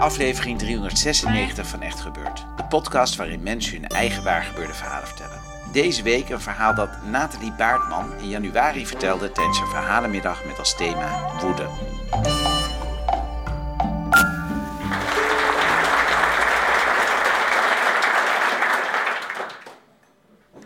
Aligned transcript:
Aflevering 0.00 0.58
396 0.58 1.66
van 1.66 1.82
Echt 1.82 2.00
Gebeurd. 2.00 2.46
De 2.56 2.64
podcast 2.64 3.16
waarin 3.16 3.42
mensen 3.42 3.72
hun 3.72 3.88
eigen 3.88 4.24
waargebeurde 4.24 4.74
verhalen 4.74 5.06
vertellen. 5.06 5.40
Deze 5.72 6.02
week 6.02 6.28
een 6.28 6.40
verhaal 6.40 6.74
dat 6.74 6.88
Nathalie 7.10 7.52
Baartman 7.52 8.12
in 8.18 8.28
januari 8.28 8.86
vertelde 8.86 9.32
tijdens 9.32 9.58
haar 9.58 9.68
verhalenmiddag 9.68 10.44
met 10.44 10.58
als 10.58 10.76
thema 10.76 11.30
woede. 11.40 11.68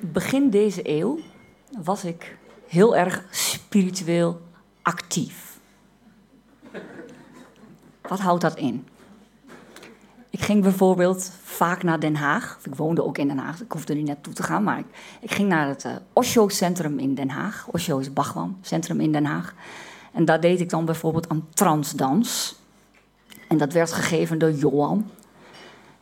Begin 0.01 0.51
deze 0.51 0.89
eeuw 0.89 1.19
was 1.83 2.05
ik 2.05 2.37
heel 2.69 2.97
erg 2.97 3.25
spiritueel 3.31 4.41
actief. 4.83 5.59
Wat 8.03 8.19
houdt 8.19 8.43
dat 8.43 8.57
in? 8.57 8.87
Ging 10.45 10.63
bijvoorbeeld 10.63 11.31
vaak 11.43 11.83
naar 11.83 12.01
Den 12.01 12.17
Haag. 12.17 12.59
Ik 12.63 12.75
woonde 12.75 13.05
ook 13.05 13.19
in 13.19 13.29
Den 13.29 13.39
Haag, 13.39 13.61
ik 13.61 13.73
hoefde 13.73 13.93
er 13.93 13.99
niet 13.99 14.07
naartoe 14.07 14.33
te 14.33 14.43
gaan. 14.43 14.63
Maar 14.63 14.83
ik, 15.21 15.31
ging 15.31 15.49
naar 15.49 15.69
het 15.69 15.85
uh, 15.85 15.93
Osho-centrum 16.13 16.99
in 16.99 17.15
Den 17.15 17.31
Haag. 17.31 17.67
Osho 17.71 17.99
is 17.99 18.13
Bhagwan, 18.13 18.57
centrum 18.61 19.01
in 19.01 19.13
Den 19.13 19.25
Haag. 19.25 19.55
En 20.13 20.25
daar 20.25 20.41
deed 20.41 20.61
ik 20.61 20.71
dan 20.71 20.85
bijvoorbeeld 20.85 21.29
aan 21.29 21.47
transdans. 21.55 22.57
En 23.49 23.59
dat 23.59 23.73
werd 23.73 23.93
gegeven 23.93 24.39
door 24.39 24.53
Johan. 24.53 25.11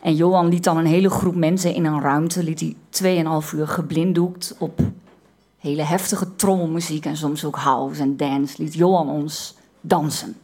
En 0.01 0.15
Johan 0.15 0.49
liet 0.49 0.65
dan 0.65 0.77
een 0.77 0.87
hele 0.87 1.11
groep 1.11 1.34
mensen 1.34 1.75
in 1.75 1.84
een 1.84 2.01
ruimte... 2.01 2.43
liet 2.43 2.61
hij 2.61 3.25
2,5 3.45 3.55
uur 3.55 3.69
geblinddoekt 3.69 4.55
op 4.59 4.81
hele 5.59 5.83
heftige 5.83 6.37
trommelmuziek... 6.37 7.05
en 7.05 7.17
soms 7.17 7.45
ook 7.45 7.56
house 7.56 8.03
en 8.03 8.17
dance, 8.17 8.62
liet 8.62 8.75
Johan 8.75 9.09
ons 9.09 9.56
dansen. 9.81 10.37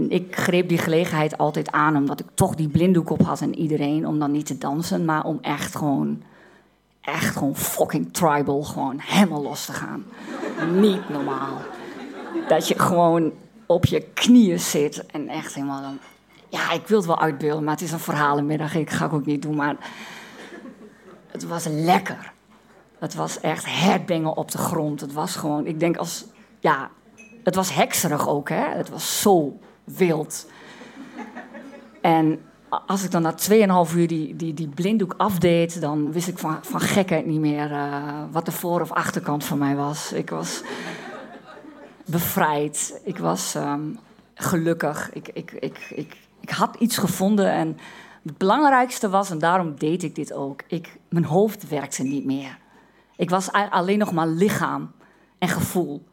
En 0.00 0.10
ik 0.10 0.36
greep 0.36 0.68
die 0.68 0.78
gelegenheid 0.78 1.38
altijd 1.38 1.70
aan, 1.70 1.96
omdat 1.96 2.20
ik 2.20 2.26
toch 2.34 2.54
die 2.54 2.68
blinddoek 2.68 3.10
op 3.10 3.22
had 3.22 3.40
en 3.40 3.58
iedereen, 3.58 4.06
om 4.06 4.18
dan 4.18 4.30
niet 4.30 4.46
te 4.46 4.58
dansen, 4.58 5.04
maar 5.04 5.24
om 5.24 5.38
echt 5.42 5.76
gewoon, 5.76 6.22
echt 7.00 7.36
gewoon 7.36 7.56
fucking 7.56 8.12
tribal, 8.12 8.62
gewoon 8.62 8.98
helemaal 9.00 9.42
los 9.42 9.64
te 9.64 9.72
gaan. 9.72 10.04
niet 10.74 11.08
normaal. 11.08 11.58
Dat 12.48 12.68
je 12.68 12.78
gewoon 12.78 13.32
op 13.66 13.84
je 13.84 14.00
knieën 14.00 14.60
zit 14.60 15.06
en 15.06 15.28
echt 15.28 15.54
helemaal 15.54 15.82
dan. 15.82 15.98
Ja, 16.48 16.70
ik 16.70 16.86
wil 16.86 16.98
het 16.98 17.06
wel 17.06 17.20
uitbeelden, 17.20 17.64
maar 17.64 17.74
het 17.74 17.82
is 17.82 17.92
een 17.92 17.98
verhalenmiddag. 17.98 18.74
Ik 18.74 18.90
ga 18.90 19.04
het 19.04 19.12
ook 19.12 19.26
niet 19.26 19.42
doen, 19.42 19.54
maar 19.54 19.76
het 21.26 21.46
was 21.46 21.66
lekker. 21.68 22.32
Het 22.98 23.14
was 23.14 23.40
echt 23.40 23.64
headbangen 23.66 24.36
op 24.36 24.50
de 24.50 24.58
grond. 24.58 25.00
Het 25.00 25.12
was 25.12 25.36
gewoon, 25.36 25.66
ik 25.66 25.80
denk 25.80 25.96
als, 25.96 26.24
ja, 26.60 26.90
het 27.44 27.54
was 27.54 27.74
hekserig 27.74 28.28
ook, 28.28 28.48
hè. 28.48 28.68
Het 28.68 28.88
was 28.88 29.20
zo 29.20 29.58
wild. 29.84 30.46
En 32.00 32.40
als 32.86 33.04
ik 33.04 33.10
dan 33.10 33.22
na 33.22 33.34
2,5 33.88 33.94
uur 33.96 34.06
die, 34.08 34.36
die, 34.36 34.54
die 34.54 34.68
blinddoek 34.68 35.14
afdeed, 35.16 35.80
dan 35.80 36.12
wist 36.12 36.28
ik 36.28 36.38
van, 36.38 36.58
van 36.62 36.80
gekheid 36.80 37.26
niet 37.26 37.40
meer 37.40 37.70
uh, 37.70 38.22
wat 38.30 38.44
de 38.44 38.52
voor- 38.52 38.80
of 38.80 38.92
achterkant 38.92 39.44
van 39.44 39.58
mij 39.58 39.76
was. 39.76 40.12
Ik 40.12 40.30
was 40.30 40.62
bevrijd. 42.04 43.00
Ik 43.04 43.18
was 43.18 43.54
um, 43.54 43.98
gelukkig. 44.34 45.12
Ik, 45.12 45.28
ik, 45.28 45.52
ik, 45.52 45.90
ik, 45.90 46.16
ik 46.40 46.50
had 46.50 46.76
iets 46.78 46.98
gevonden. 46.98 47.50
En 47.52 47.78
het 48.22 48.38
belangrijkste 48.38 49.08
was, 49.08 49.30
en 49.30 49.38
daarom 49.38 49.78
deed 49.78 50.02
ik 50.02 50.14
dit 50.14 50.32
ook, 50.32 50.62
ik, 50.66 50.98
mijn 51.08 51.24
hoofd 51.24 51.68
werkte 51.68 52.02
niet 52.02 52.24
meer. 52.24 52.58
Ik 53.16 53.30
was 53.30 53.52
alleen 53.52 53.98
nog 53.98 54.12
maar 54.12 54.26
lichaam 54.26 54.92
en 55.38 55.48
gevoel. 55.48 56.04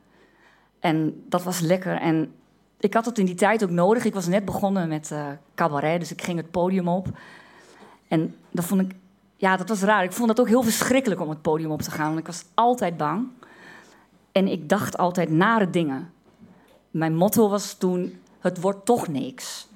En 0.80 1.24
dat 1.30 1.44
was 1.44 1.60
lekker. 1.60 1.96
En 1.96 2.34
ik 2.80 2.94
had 2.94 3.06
het 3.06 3.20
in 3.20 3.26
die 3.26 3.36
tijd 3.36 3.64
ook 3.64 3.70
nodig. 3.70 4.06
Ik 4.06 4.14
was 4.14 4.28
net 4.28 4.46
begonnen 4.46 4.88
met 4.88 5.10
uh, 5.14 5.28
cabaret, 5.56 6.00
dus 6.00 6.12
ik 6.12 6.22
ging 6.22 6.38
het 6.38 6.52
podium 6.52 6.88
op. 6.88 7.08
En 8.08 8.36
dat 8.52 8.66
vond 8.66 8.82
ik, 8.82 8.96
ja, 9.36 9.58
dat 9.58 9.70
was 9.70 9.82
raar. 9.82 10.04
Ik 10.04 10.12
vond 10.12 10.30
het 10.30 10.40
ook 10.40 10.48
heel 10.48 10.64
verschrikkelijk 10.64 11.22
om 11.22 11.30
het 11.30 11.42
podium 11.42 11.72
op 11.72 11.82
te 11.82 11.92
gaan, 11.92 12.08
want 12.08 12.20
ik 12.20 12.26
was 12.26 12.46
altijd 12.54 12.98
bang. 12.98 13.28
En 14.32 14.48
ik 14.48 14.70
dacht 14.70 14.98
altijd 14.98 15.30
nare 15.30 15.70
dingen. 15.70 16.12
Mijn 16.92 17.16
motto 17.16 17.50
was 17.50 17.74
toen: 17.74 18.20
het 18.40 18.62
wordt 18.62 18.86
toch 18.86 19.08
niks. 19.08 19.68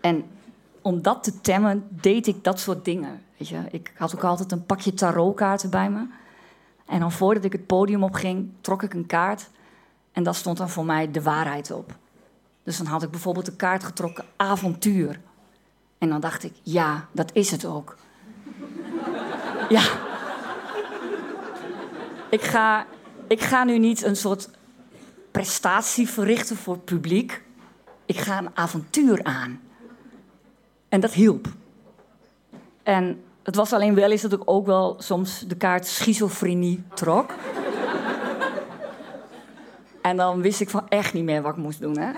En 0.00 0.24
om 0.82 1.02
dat 1.02 1.22
te 1.22 1.40
temmen, 1.40 1.86
deed 1.88 2.26
ik 2.26 2.44
dat 2.44 2.60
soort 2.60 2.84
dingen. 2.84 3.22
Weet 3.36 3.48
je? 3.48 3.60
Ik 3.70 3.92
had 3.96 4.14
ook 4.14 4.24
altijd 4.24 4.52
een 4.52 4.66
pakje 4.66 4.94
tarotkaarten 4.94 5.70
bij 5.70 5.90
me. 5.90 6.06
En 6.86 7.00
dan 7.00 7.12
voordat 7.12 7.44
ik 7.44 7.52
het 7.52 7.66
podium 7.66 8.04
opging, 8.04 8.50
trok 8.60 8.82
ik 8.82 8.94
een 8.94 9.06
kaart 9.06 9.50
en 10.12 10.22
daar 10.22 10.34
stond 10.34 10.56
dan 10.56 10.70
voor 10.70 10.84
mij 10.84 11.10
de 11.10 11.22
waarheid 11.22 11.70
op. 11.70 11.96
Dus 12.62 12.76
dan 12.76 12.86
had 12.86 13.02
ik 13.02 13.10
bijvoorbeeld 13.10 13.46
de 13.46 13.56
kaart 13.56 13.84
getrokken 13.84 14.24
avontuur. 14.36 15.20
En 15.98 16.08
dan 16.08 16.20
dacht 16.20 16.42
ik, 16.44 16.52
ja, 16.62 17.08
dat 17.12 17.30
is 17.32 17.50
het 17.50 17.64
ook. 17.64 17.96
ja. 19.68 19.82
Ik 22.30 22.42
ga, 22.42 22.86
ik 23.28 23.40
ga 23.40 23.64
nu 23.64 23.78
niet 23.78 24.02
een 24.02 24.16
soort 24.16 24.50
prestatie 25.30 26.08
verrichten 26.08 26.56
voor 26.56 26.74
het 26.74 26.84
publiek. 26.84 27.42
Ik 28.06 28.18
ga 28.18 28.38
een 28.38 28.50
avontuur 28.54 29.24
aan. 29.24 29.60
En 30.88 31.00
dat 31.00 31.12
hielp. 31.12 31.46
En 32.82 33.22
het 33.42 33.56
was 33.56 33.72
alleen 33.72 33.94
wel 33.94 34.10
eens 34.10 34.22
dat 34.22 34.32
ik 34.32 34.42
ook 34.44 34.66
wel 34.66 34.96
soms 34.98 35.44
de 35.46 35.56
kaart 35.56 35.86
schizofrenie 35.86 36.82
trok. 36.94 37.34
En 40.10 40.16
dan 40.16 40.42
wist 40.42 40.60
ik 40.60 40.70
van 40.70 40.88
echt 40.88 41.12
niet 41.12 41.24
meer 41.24 41.42
wat 41.42 41.56
ik 41.56 41.62
moest 41.62 41.80
doen. 41.80 41.98
Hè? 41.98 42.12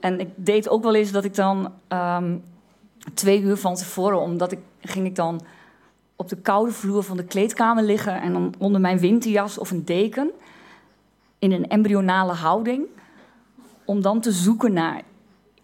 En 0.00 0.20
ik 0.20 0.28
deed 0.36 0.68
ook 0.68 0.82
wel 0.82 0.94
eens 0.94 1.10
dat 1.10 1.24
ik 1.24 1.34
dan 1.34 1.72
ehm, 1.88 2.36
twee 3.14 3.40
uur 3.40 3.56
van 3.56 3.74
tevoren, 3.74 4.20
omdat 4.20 4.52
ik 4.52 4.58
ging 4.80 5.06
ik 5.06 5.16
dan 5.16 5.40
op 6.16 6.28
de 6.28 6.36
koude 6.36 6.72
vloer 6.72 7.02
van 7.02 7.16
de 7.16 7.24
kleedkamer 7.24 7.84
liggen 7.84 8.20
en 8.20 8.32
dan 8.32 8.54
onder 8.58 8.80
mijn 8.80 8.98
winterjas 8.98 9.58
of 9.58 9.70
een 9.70 9.84
deken 9.84 10.30
in 11.38 11.52
een 11.52 11.68
embryonale 11.68 12.32
houding, 12.32 12.86
om 13.84 14.02
dan 14.02 14.20
te 14.20 14.32
zoeken 14.32 14.72
naar 14.72 15.02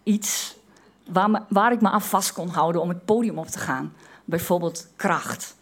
iets 0.03 0.57
waar, 1.11 1.43
waar 1.49 1.71
ik 1.71 1.81
me 1.81 1.89
aan 1.89 2.01
vast 2.01 2.33
kon 2.33 2.47
houden 2.47 2.81
om 2.81 2.89
het 2.89 3.05
podium 3.05 3.37
op 3.37 3.47
te 3.47 3.59
gaan. 3.59 3.93
Bijvoorbeeld 4.25 4.87
kracht. 4.95 5.57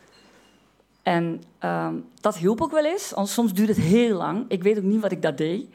En 1.07 1.43
ehm, 1.59 1.93
dat 2.21 2.37
hielp 2.37 2.61
ook 2.61 2.71
wel 2.71 2.85
eens, 2.85 3.11
want 3.11 3.29
soms 3.29 3.53
duurde 3.53 3.73
het 3.73 3.81
heel 3.81 4.17
lang. 4.17 4.45
Ik 4.47 4.63
weet 4.63 4.77
ook 4.77 4.83
niet 4.83 5.01
wat 5.01 5.11
ik 5.11 5.21
daar 5.21 5.35
deed. 5.35 5.67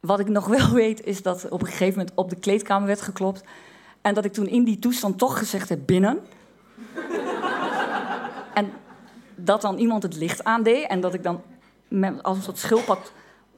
Wat 0.00 0.20
ik 0.20 0.28
nog 0.28 0.46
wel 0.56 0.70
weet, 0.70 1.04
is 1.04 1.22
dat 1.22 1.48
op 1.48 1.60
een 1.60 1.66
gegeven 1.66 1.98
moment 1.98 2.16
op 2.16 2.30
de 2.30 2.36
kleedkamer 2.36 2.86
werd 2.86 3.00
geklopt. 3.00 3.44
En 4.00 4.14
dat 4.14 4.24
ik 4.24 4.32
toen 4.32 4.46
in 4.46 4.64
die 4.64 4.78
toestand 4.78 5.18
toch 5.18 5.38
gezegd 5.38 5.68
heb 5.68 5.80
binnen. 5.86 6.18
en 8.60 8.72
dat 9.34 9.60
dan 9.60 9.78
iemand 9.78 10.02
het 10.02 10.16
licht 10.16 10.44
aandeed. 10.44 10.86
En 10.86 11.00
dat 11.00 11.14
ik 11.14 11.22
dan 11.22 11.42
met, 11.88 12.22
als 12.22 12.36
een 12.36 12.42
soort 12.42 12.58
schildpad 12.58 13.12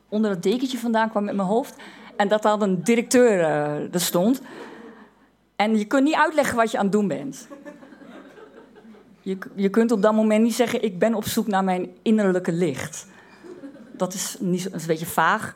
onder 0.08 0.30
het 0.30 0.42
dekentje 0.42 0.78
vandaan 0.78 1.10
kwam 1.10 1.24
met 1.24 1.36
mijn 1.36 1.48
hoofd. 1.48 1.76
En 2.16 2.28
dat 2.28 2.42
dan 2.42 2.62
een 2.62 2.82
directeur 2.82 3.38
uh, 3.38 3.94
er 3.94 4.00
stond. 4.00 4.40
En 5.56 5.78
je 5.78 5.84
kunt 5.84 6.04
niet 6.04 6.14
uitleggen 6.14 6.56
wat 6.56 6.70
je 6.70 6.78
aan 6.78 6.84
het 6.84 6.92
doen 6.92 7.08
bent. 7.08 7.48
Je, 9.22 9.38
je 9.54 9.68
kunt 9.68 9.92
op 9.92 10.02
dat 10.02 10.12
moment 10.12 10.42
niet 10.42 10.54
zeggen: 10.54 10.82
Ik 10.82 10.98
ben 10.98 11.14
op 11.14 11.24
zoek 11.24 11.46
naar 11.46 11.64
mijn 11.64 11.88
innerlijke 12.02 12.52
licht. 12.52 13.06
Dat 13.92 14.14
is, 14.14 14.36
niet, 14.40 14.72
een 14.72 14.80
beetje 14.86 15.06
vaag. 15.06 15.54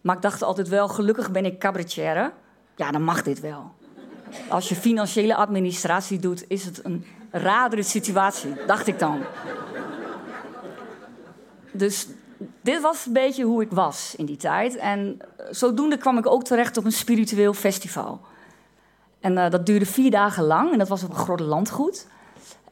Maar 0.00 0.16
ik 0.16 0.22
dacht 0.22 0.42
altijd 0.42 0.68
wel: 0.68 0.88
gelukkig 0.88 1.30
ben 1.30 1.44
ik 1.44 1.58
cabaretière. 1.58 2.32
Ja, 2.76 2.90
dan 2.90 3.02
mag 3.02 3.22
dit 3.22 3.40
wel. 3.40 3.72
Als 4.48 4.68
je 4.68 4.74
financiële 4.74 5.34
administratie 5.34 6.18
doet, 6.18 6.44
is 6.48 6.64
het 6.64 6.84
een 6.84 7.04
radere 7.30 7.82
situatie, 7.82 8.54
dacht 8.66 8.86
ik 8.86 8.98
dan. 8.98 9.20
dus 11.72 12.06
dit 12.60 12.80
was 12.80 13.06
een 13.06 13.12
beetje 13.12 13.44
hoe 13.44 13.62
ik 13.62 13.70
was 13.70 14.14
in 14.16 14.26
die 14.26 14.36
tijd. 14.36 14.76
En 14.76 15.18
zodoende 15.50 15.96
kwam 15.96 16.18
ik 16.18 16.26
ook 16.26 16.44
terecht 16.44 16.76
op 16.76 16.84
een 16.84 16.92
spiritueel 16.92 17.52
festival. 17.52 18.20
En 19.20 19.32
uh, 19.32 19.50
dat 19.50 19.66
duurde 19.66 19.86
vier 19.86 20.10
dagen 20.10 20.44
lang 20.44 20.72
en 20.72 20.78
dat 20.78 20.88
was 20.88 21.02
op 21.02 21.10
een 21.10 21.16
groot 21.16 21.40
landgoed. 21.40 22.06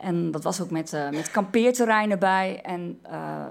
En 0.03 0.31
dat 0.31 0.43
was 0.43 0.61
ook 0.61 0.71
met, 0.71 0.93
uh, 0.93 1.11
met 1.11 1.31
kampeerterreinen 1.31 2.19
bij 2.19 2.61
en 2.63 3.01
uh, 3.07 3.47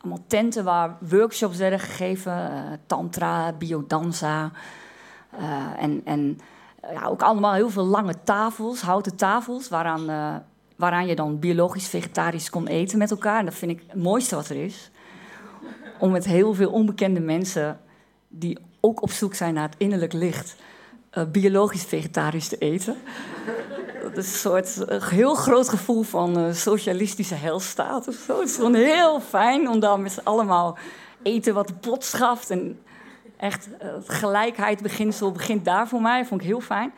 allemaal 0.00 0.24
tenten 0.26 0.64
waar 0.64 0.96
workshops 1.08 1.56
werden 1.56 1.78
gegeven. 1.78 2.80
tantra, 2.86 3.52
biodanza 3.52 4.50
en, 5.78 6.00
en 6.04 6.38
ja, 6.92 7.06
ook 7.06 7.22
allemaal 7.22 7.52
heel 7.52 7.70
veel 7.70 7.84
lange 7.84 8.14
tafels, 8.24 8.80
houten 8.80 9.16
tafels, 9.16 9.68
waaraan, 9.68 10.06
waaraan 10.76 11.06
je 11.06 11.14
dan 11.14 11.38
biologisch-vegetarisch 11.38 12.50
kon 12.50 12.66
eten 12.66 12.98
met 12.98 13.10
elkaar. 13.10 13.38
En 13.38 13.44
dat 13.44 13.54
vind 13.54 13.70
ik 13.70 13.82
het 13.86 14.02
mooiste 14.02 14.34
wat 14.34 14.48
er 14.48 14.56
is. 14.56 14.90
Om 15.98 16.10
met 16.10 16.24
heel 16.24 16.54
veel 16.54 16.70
onbekende 16.70 17.20
mensen 17.20 17.80
die 18.28 18.58
ook 18.80 19.02
op 19.02 19.10
zoek 19.10 19.34
zijn 19.34 19.54
naar 19.54 19.68
het 19.68 19.78
innerlijk 19.78 20.12
licht 20.12 20.56
biologisch 21.32 21.84
vegetarisch 21.84 22.48
te 22.48 22.58
eten. 22.58 22.96
Dat 24.14 24.24
is 24.24 24.32
een 24.32 24.38
soort 24.38 24.84
heel 25.02 25.34
groot 25.34 25.68
gevoel 25.68 26.02
van 26.02 26.38
uh, 26.38 26.52
socialistische 26.52 27.34
helstaat 27.34 28.08
of 28.08 28.14
zo. 28.14 28.40
Het 28.40 28.52
gewoon 28.52 28.74
heel 28.74 29.20
fijn 29.20 29.68
om 29.68 29.80
dan 29.80 30.02
met 30.02 30.12
z'n 30.12 30.20
allemaal 30.24 30.78
eten 31.22 31.54
wat 31.54 31.66
de 31.66 31.74
pot 31.74 32.04
schaft. 32.04 32.50
En 32.50 32.80
echt, 33.36 33.68
uh, 33.68 33.92
het 33.92 34.08
gelijkheidsbeginsel 34.08 35.32
begint 35.32 35.64
daar 35.64 35.88
voor 35.88 36.00
mij. 36.00 36.24
Vond 36.24 36.40
ik 36.40 36.46
heel 36.46 36.60
fijn. 36.60 36.92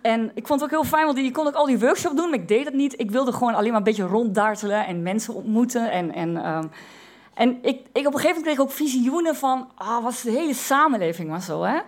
En 0.00 0.30
ik 0.34 0.46
vond 0.46 0.60
het 0.60 0.70
ook 0.72 0.80
heel 0.80 0.90
fijn, 0.90 1.06
want 1.06 1.18
je 1.18 1.30
kon 1.30 1.46
ook 1.46 1.54
al 1.54 1.66
die 1.66 1.78
workshops 1.78 2.16
doen, 2.16 2.30
maar 2.30 2.38
ik 2.38 2.48
deed 2.48 2.64
dat 2.64 2.74
niet. 2.74 3.00
Ik 3.00 3.10
wilde 3.10 3.32
gewoon 3.32 3.54
alleen 3.54 3.68
maar 3.68 3.78
een 3.78 3.84
beetje 3.84 4.06
ronddartelen 4.06 4.86
en 4.86 5.02
mensen 5.02 5.34
ontmoeten. 5.34 5.90
En, 5.90 6.14
en, 6.14 6.48
um, 6.48 6.70
en 7.34 7.58
ik, 7.62 7.86
ik 7.92 8.06
op 8.06 8.12
een 8.14 8.20
gegeven 8.20 8.28
moment 8.28 8.44
kreeg 8.44 8.58
ook 8.58 8.70
visioenen 8.70 9.36
van, 9.36 9.68
ah, 9.74 10.02
was 10.02 10.22
de 10.22 10.30
hele 10.30 10.54
samenleving 10.54 11.28
maar 11.28 11.42
zo, 11.42 11.62
hè? 11.62 11.78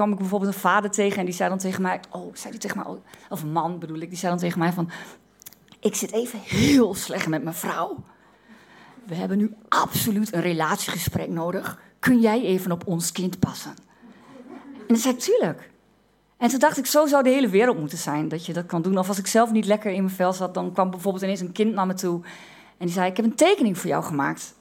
Kwam 0.00 0.12
ik 0.12 0.18
bijvoorbeeld 0.18 0.54
een 0.54 0.60
vader 0.60 0.90
tegen 0.90 1.18
en 1.18 1.24
die 1.24 1.34
zei 1.34 1.48
dan 1.48 1.58
tegen 1.58 1.82
mij... 1.82 2.00
Oh, 2.10 2.34
zei 2.34 2.50
die 2.50 2.60
tegen 2.60 2.76
mij... 2.76 3.00
Of 3.28 3.42
een 3.42 3.52
man 3.52 3.78
bedoel 3.78 3.98
ik, 3.98 4.08
die 4.08 4.18
zei 4.18 4.32
dan 4.32 4.40
tegen 4.40 4.58
mij 4.58 4.72
van... 4.72 4.90
Ik 5.80 5.94
zit 5.94 6.12
even 6.12 6.38
heel 6.38 6.94
slecht 6.94 7.28
met 7.28 7.42
mijn 7.42 7.54
vrouw. 7.54 8.04
We 9.06 9.14
hebben 9.14 9.38
nu 9.38 9.54
absoluut 9.68 10.32
een 10.34 10.40
relatiegesprek 10.40 11.28
nodig. 11.28 11.80
Kun 11.98 12.20
jij 12.20 12.42
even 12.42 12.72
op 12.72 12.86
ons 12.86 13.12
kind 13.12 13.38
passen? 13.38 13.74
En 14.50 14.86
dan 14.86 14.96
zei 14.96 15.14
ik, 15.14 15.20
tuurlijk. 15.20 15.70
En 16.36 16.48
toen 16.48 16.58
dacht 16.58 16.78
ik, 16.78 16.86
zo 16.86 17.06
zou 17.06 17.22
de 17.22 17.30
hele 17.30 17.48
wereld 17.48 17.78
moeten 17.78 17.98
zijn, 17.98 18.28
dat 18.28 18.46
je 18.46 18.52
dat 18.52 18.66
kan 18.66 18.82
doen. 18.82 18.98
Of 18.98 19.08
als 19.08 19.18
ik 19.18 19.26
zelf 19.26 19.50
niet 19.52 19.66
lekker 19.66 19.90
in 19.92 20.02
mijn 20.02 20.14
vel 20.14 20.32
zat, 20.32 20.54
dan 20.54 20.72
kwam 20.72 20.90
bijvoorbeeld 20.90 21.24
ineens 21.24 21.40
een 21.40 21.52
kind 21.52 21.74
naar 21.74 21.86
me 21.86 21.94
toe. 21.94 22.20
En 22.76 22.86
die 22.86 22.94
zei, 22.94 23.10
ik 23.10 23.16
heb 23.16 23.26
een 23.26 23.34
tekening 23.34 23.78
voor 23.78 23.90
jou 23.90 24.04
gemaakt. 24.04 24.54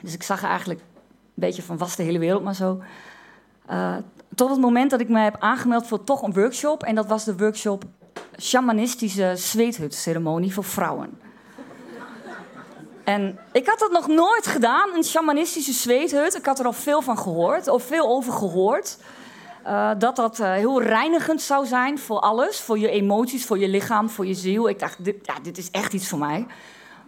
Dus 0.00 0.14
ik 0.14 0.22
zag 0.22 0.42
eigenlijk 0.42 0.80
een 0.80 0.86
beetje 1.34 1.62
van, 1.62 1.78
was 1.78 1.96
de 1.96 2.02
hele 2.02 2.18
wereld 2.18 2.42
maar 2.42 2.54
zo. 2.54 2.82
Uh, 3.70 3.96
tot 4.34 4.50
het 4.50 4.60
moment 4.60 4.90
dat 4.90 5.00
ik 5.00 5.08
me 5.08 5.20
heb 5.20 5.36
aangemeld 5.38 5.86
voor 5.86 6.04
toch 6.04 6.22
een 6.22 6.32
workshop. 6.32 6.82
En 6.82 6.94
dat 6.94 7.06
was 7.06 7.24
de 7.24 7.36
workshop 7.36 7.84
shamanistische 8.40 9.32
zweethutceremonie 9.36 10.54
voor 10.54 10.64
vrouwen. 10.64 11.20
En 13.04 13.38
ik 13.52 13.66
had 13.66 13.78
dat 13.78 13.90
nog 13.90 14.06
nooit 14.06 14.46
gedaan, 14.46 14.94
een 14.94 15.04
shamanistische 15.04 15.72
zweethut. 15.72 16.34
Ik 16.34 16.46
had 16.46 16.58
er 16.58 16.66
al 16.66 16.72
veel 16.72 17.02
van 17.02 17.18
gehoord, 17.18 17.68
of 17.68 17.82
veel 17.82 18.08
over 18.08 18.32
gehoord. 18.32 18.98
Uh, 19.66 19.90
dat 19.98 20.16
dat 20.16 20.38
uh, 20.38 20.52
heel 20.52 20.82
reinigend 20.82 21.42
zou 21.42 21.66
zijn 21.66 21.98
voor 21.98 22.18
alles. 22.18 22.60
Voor 22.60 22.78
je 22.78 22.90
emoties, 22.90 23.46
voor 23.46 23.58
je 23.58 23.68
lichaam, 23.68 24.10
voor 24.10 24.26
je 24.26 24.34
ziel. 24.34 24.68
Ik 24.68 24.78
dacht, 24.78 24.98
ja, 25.04 25.34
dit 25.42 25.58
is 25.58 25.70
echt 25.70 25.92
iets 25.92 26.08
voor 26.08 26.18
mij. 26.18 26.46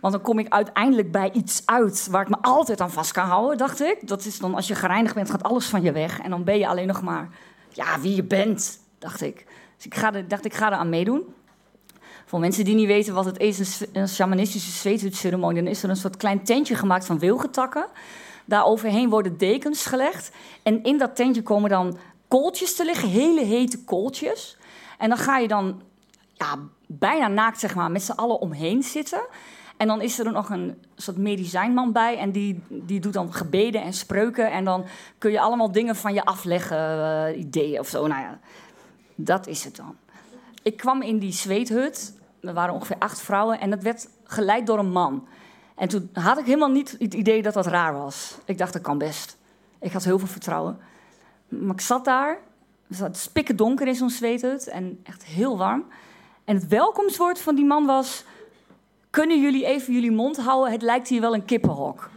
Want 0.05 0.17
dan 0.17 0.25
kom 0.25 0.39
ik 0.39 0.49
uiteindelijk 0.49 1.12
bij 1.12 1.31
iets 1.33 1.62
uit 1.65 2.09
waar 2.11 2.23
ik 2.23 2.29
me 2.29 2.37
altijd 2.41 2.81
aan 2.81 2.91
vast 2.91 3.12
kan 3.12 3.27
houden, 3.27 3.59
dacht 3.59 3.81
ik. 3.81 4.09
Dat 4.09 4.25
is 4.25 4.39
dan 4.39 4.55
als 4.55 4.69
je 4.69 4.75
gereinigd 4.75 5.15
bent, 5.15 5.31
gaat 5.31 5.43
alles 5.43 5.67
van 5.67 5.83
je 5.83 5.93
weg. 5.93 6.21
En 6.21 6.31
dan 6.31 6.45
ben 6.45 6.59
je 6.59 6.69
alleen 6.69 6.87
nog 6.87 7.03
maar 7.03 7.29
ja, 7.69 8.01
wie 8.01 8.15
je 8.15 8.23
bent, 8.23 8.79
dacht 8.99 9.23
ik. 9.23 9.47
Dus 9.77 9.87
ik 9.87 9.95
ga 9.95 10.15
er, 10.15 10.29
dacht, 10.29 10.45
ik 10.45 10.55
ga 10.55 10.73
er 10.73 10.79
aan 10.79 10.89
meedoen. 10.89 11.35
Voor 12.25 12.41
mensen 12.41 12.65
die 12.65 12.75
niet 12.75 12.87
weten 12.87 13.15
wat 13.15 13.25
het 13.25 13.39
is, 13.39 13.81
een 13.93 14.09
shamanistische 14.09 14.71
zweethutceremonie, 14.71 15.62
dan 15.62 15.71
is 15.71 15.83
er 15.83 15.91
een 15.91 15.97
soort 15.97 16.17
klein 16.17 16.45
tentje 16.45 16.75
gemaakt 16.75 17.07
van 17.07 17.19
wilgetakken. 17.19 17.87
Daar 18.45 18.65
overheen 18.65 19.11
worden 19.11 19.39
dekens 19.39 19.87
gelegd. 19.87 20.31
En 20.62 20.83
in 20.83 20.99
dat 20.99 21.17
tentje 21.17 21.43
komen 21.43 21.71
dan 21.71 21.99
kooltjes 22.29 22.77
te 22.77 22.85
liggen, 22.85 23.09
hele 23.09 23.45
hete 23.45 23.85
kooltjes. 23.85 24.57
En 24.99 25.09
dan 25.09 25.19
ga 25.19 25.39
je 25.39 25.49
dan 25.49 25.83
ja, 26.33 26.59
bijna 26.87 27.29
naakt 27.29 27.61
zeg 27.61 27.75
maar, 27.75 27.91
met 27.91 28.03
z'n 28.03 28.12
allen 28.12 28.41
omheen 28.41 28.83
zitten. 28.83 29.27
En 29.76 29.87
dan 29.87 30.00
is 30.00 30.19
er 30.19 30.32
nog 30.32 30.50
een 30.50 30.82
soort 30.97 31.17
medicijnman 31.17 31.93
bij. 31.93 32.19
En 32.19 32.31
die, 32.31 32.62
die 32.69 33.00
doet 33.00 33.12
dan 33.12 33.32
gebeden 33.32 33.82
en 33.82 33.93
spreuken. 33.93 34.50
En 34.50 34.65
dan 34.65 34.85
kun 35.19 35.31
je 35.31 35.41
allemaal 35.41 35.73
dingen 35.73 35.97
van 35.97 36.15
je 36.15 36.25
afleggen, 36.25 36.79
uh, 36.79 37.38
ideeën 37.38 37.79
of 37.79 37.88
zo. 37.88 38.06
Nou 38.06 38.21
ja, 38.21 38.38
dat 39.15 39.47
is 39.47 39.65
het 39.65 39.76
dan. 39.76 39.97
Ik 40.62 40.76
kwam 40.76 41.03
in 41.03 41.19
die 41.19 41.32
zweethut. 41.32 42.15
Er 42.41 42.55
waren 42.55 42.75
ongeveer 42.75 42.97
acht 42.99 43.21
vrouwen. 43.21 43.61
En 43.61 43.71
dat 43.71 43.82
werd 43.82 44.09
geleid 44.25 44.67
door 44.67 44.79
een 44.79 44.93
man. 44.93 45.26
En 45.75 45.88
toen 45.88 46.11
had 46.12 46.38
ik 46.38 46.44
helemaal 46.44 46.71
niet 46.71 46.97
het 46.99 47.15
idee 47.15 47.43
dat 47.43 47.55
dat 47.55 47.67
raar 47.67 47.93
was. 47.93 48.38
Ik 48.44 48.59
dacht, 48.59 48.73
dat 48.73 48.82
kan 48.82 48.99
best. 48.99 49.37
Ik 49.79 49.93
had 49.93 50.05
heel 50.05 50.19
veel 50.19 50.29
vertrouwen. 50.29 50.79
Maar 51.49 51.75
ik 51.75 51.81
zat 51.81 52.05
daar. 52.05 52.38
Het 52.97 53.17
spikken 53.17 53.56
donker 53.56 53.87
in 53.87 53.94
zo'n 53.94 54.11
zweethut. 54.11 54.69
En 54.69 55.00
echt 55.03 55.25
heel 55.25 55.59
warm. 55.59 55.85
En 56.44 56.55
het 56.55 56.69
welkomstwoord 56.69 57.38
van 57.38 57.55
die 57.55 57.65
man 57.65 57.87
was... 57.87 58.25
Kunnen 59.14 59.40
jullie 59.40 59.66
even 59.66 59.93
jullie 59.93 60.11
mond 60.11 60.37
houden? 60.37 60.72
Het 60.72 60.82
lijkt 60.82 61.08
hier 61.08 61.20
wel 61.20 61.34
een 61.34 61.44
kippenhok. 61.44 62.11